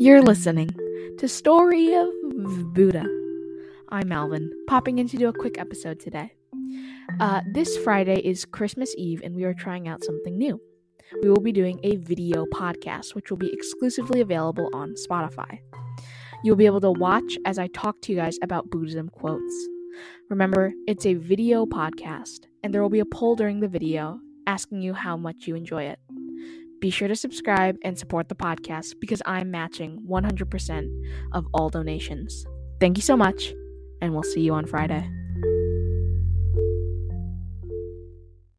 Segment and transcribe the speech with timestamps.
[0.00, 0.70] You're listening
[1.18, 2.08] to Story of
[2.72, 3.04] Buddha.
[3.88, 6.34] I'm Alvin, popping in to do a quick episode today.
[7.18, 10.60] Uh, this Friday is Christmas Eve, and we are trying out something new.
[11.20, 15.58] We will be doing a video podcast, which will be exclusively available on Spotify.
[16.44, 19.68] You'll be able to watch as I talk to you guys about Buddhism quotes.
[20.30, 24.80] Remember, it's a video podcast, and there will be a poll during the video asking
[24.80, 25.98] you how much you enjoy it.
[26.80, 30.90] Be sure to subscribe and support the podcast because I'm matching 100%
[31.32, 32.46] of all donations.
[32.80, 33.52] Thank you so much,
[34.00, 35.17] and we'll see you on Friday.